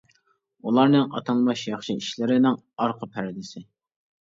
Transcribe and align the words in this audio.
ئۇلارنىڭ 0.71 1.11
ئاتالمىش 1.19 1.67
ياخشى 1.67 1.97
ئىشلىرىنىڭ 2.01 2.59
ئارقا 2.87 3.13
پەردىسى. 3.15 3.67